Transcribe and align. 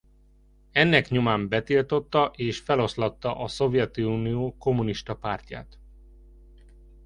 Ennek 0.71 1.07
nyomán 1.09 1.49
betiltotta 1.49 2.31
és 2.35 2.59
feloszlatta 2.59 3.35
a 3.35 3.47
Szovjetunió 3.47 4.55
Kommunista 4.57 5.15
Pártját. 5.15 5.79